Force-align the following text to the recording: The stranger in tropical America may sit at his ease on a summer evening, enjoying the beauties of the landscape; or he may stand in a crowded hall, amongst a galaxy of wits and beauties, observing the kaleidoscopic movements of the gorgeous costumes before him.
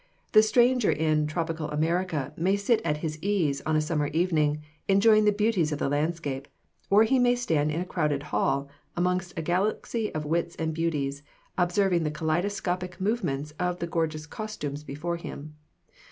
The 0.31 0.41
stranger 0.41 0.91
in 0.91 1.27
tropical 1.27 1.69
America 1.69 2.33
may 2.35 2.55
sit 2.55 2.81
at 2.83 2.97
his 3.05 3.21
ease 3.21 3.61
on 3.67 3.75
a 3.75 3.81
summer 3.81 4.07
evening, 4.07 4.63
enjoying 4.87 5.25
the 5.25 5.31
beauties 5.31 5.71
of 5.71 5.77
the 5.77 5.89
landscape; 5.89 6.47
or 6.89 7.03
he 7.03 7.19
may 7.19 7.35
stand 7.35 7.69
in 7.71 7.79
a 7.81 7.85
crowded 7.85 8.23
hall, 8.33 8.67
amongst 8.97 9.37
a 9.37 9.43
galaxy 9.43 10.11
of 10.15 10.25
wits 10.25 10.55
and 10.55 10.73
beauties, 10.73 11.21
observing 11.55 12.01
the 12.03 12.09
kaleidoscopic 12.09 12.99
movements 12.99 13.53
of 13.59 13.77
the 13.77 13.85
gorgeous 13.85 14.25
costumes 14.25 14.83
before 14.83 15.17
him. 15.17 15.53